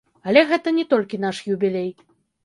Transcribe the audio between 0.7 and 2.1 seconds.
не толькі наш юбілей.